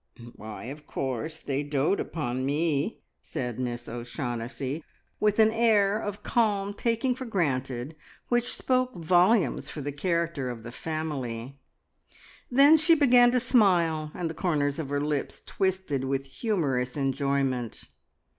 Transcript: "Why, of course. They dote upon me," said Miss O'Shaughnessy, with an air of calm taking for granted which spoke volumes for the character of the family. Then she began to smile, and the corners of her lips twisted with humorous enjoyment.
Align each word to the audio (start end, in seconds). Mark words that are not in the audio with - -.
"Why, 0.33 0.63
of 0.63 0.87
course. 0.87 1.41
They 1.41 1.61
dote 1.61 1.99
upon 1.99 2.43
me," 2.43 3.03
said 3.21 3.59
Miss 3.59 3.87
O'Shaughnessy, 3.87 4.83
with 5.19 5.37
an 5.37 5.51
air 5.51 6.01
of 6.01 6.23
calm 6.23 6.73
taking 6.73 7.13
for 7.13 7.25
granted 7.25 7.95
which 8.27 8.55
spoke 8.57 8.95
volumes 8.95 9.69
for 9.69 9.81
the 9.81 9.91
character 9.91 10.49
of 10.49 10.63
the 10.63 10.71
family. 10.71 11.59
Then 12.49 12.77
she 12.77 12.95
began 12.95 13.29
to 13.33 13.39
smile, 13.39 14.09
and 14.15 14.27
the 14.27 14.33
corners 14.33 14.79
of 14.79 14.89
her 14.89 14.99
lips 15.01 15.43
twisted 15.45 16.05
with 16.05 16.25
humorous 16.25 16.97
enjoyment. 16.97 17.83